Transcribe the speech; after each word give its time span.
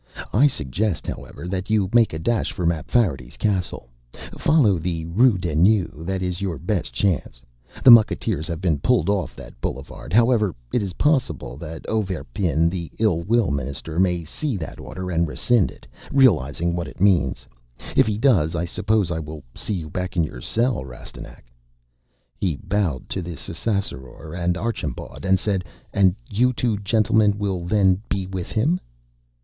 I 0.33 0.47
suggest, 0.47 1.05
however, 1.05 1.47
that 1.47 1.69
you 1.69 1.87
make 1.93 2.11
a 2.11 2.17
dash 2.17 2.53
for 2.53 2.65
Mapfarity's 2.65 3.37
castle. 3.37 3.87
Follow 4.35 4.79
the 4.79 5.05
Rue 5.05 5.37
des 5.37 5.53
Nues; 5.53 6.07
that 6.07 6.23
is 6.23 6.41
your 6.41 6.57
best 6.57 6.91
chance. 6.91 7.39
The 7.83 7.91
mucketeers 7.91 8.47
have 8.47 8.61
been 8.61 8.79
pulled 8.79 9.09
off 9.11 9.35
that 9.35 9.61
boulevard. 9.61 10.11
However, 10.11 10.55
it 10.73 10.81
is 10.81 10.93
possible 10.93 11.55
that 11.57 11.85
Auverpin, 11.87 12.67
the 12.67 12.91
Ill 12.97 13.21
Will 13.21 13.51
Minister, 13.51 13.99
may 13.99 14.23
see 14.23 14.57
that 14.57 14.79
order 14.79 15.11
and 15.11 15.21
will 15.21 15.33
rescind 15.35 15.69
it, 15.69 15.85
realizing 16.11 16.75
what 16.75 16.87
it 16.87 16.99
means. 16.99 17.45
If 17.95 18.07
he 18.07 18.17
does, 18.17 18.55
I 18.55 18.65
suppose 18.65 19.11
I 19.11 19.19
will 19.19 19.43
see 19.53 19.75
you 19.75 19.87
back 19.87 20.15
in 20.17 20.23
your 20.23 20.41
cell, 20.41 20.83
Rastignac." 20.83 21.45
He 22.39 22.55
bowed 22.55 23.07
to 23.09 23.21
the 23.21 23.35
Ssassaror 23.35 24.33
and 24.35 24.57
Archambaud 24.57 25.25
and 25.25 25.37
said, 25.37 25.63
"And 25.93 26.15
you 26.27 26.53
two 26.53 26.77
gentlemen 26.77 27.37
will 27.37 27.63
then 27.65 28.01
be 28.09 28.25
with 28.25 28.47
him." 28.51 28.79